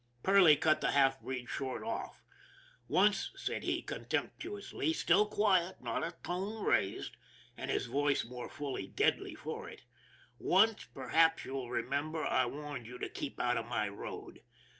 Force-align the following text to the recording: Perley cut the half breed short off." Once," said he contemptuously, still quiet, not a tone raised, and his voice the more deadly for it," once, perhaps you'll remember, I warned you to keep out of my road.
Perley 0.23 0.55
cut 0.55 0.81
the 0.81 0.93
half 0.93 1.21
breed 1.21 1.47
short 1.47 1.83
off." 1.83 2.23
Once," 2.87 3.29
said 3.35 3.61
he 3.61 3.83
contemptuously, 3.83 4.93
still 4.93 5.27
quiet, 5.27 5.79
not 5.79 6.03
a 6.03 6.13
tone 6.23 6.65
raised, 6.65 7.17
and 7.55 7.69
his 7.69 7.85
voice 7.85 8.23
the 8.23 8.29
more 8.29 8.49
deadly 8.95 9.35
for 9.35 9.69
it," 9.69 9.83
once, 10.39 10.85
perhaps 10.85 11.45
you'll 11.45 11.69
remember, 11.69 12.25
I 12.25 12.47
warned 12.47 12.87
you 12.87 12.97
to 12.97 13.09
keep 13.09 13.39
out 13.39 13.57
of 13.57 13.67
my 13.67 13.87
road. 13.89 14.41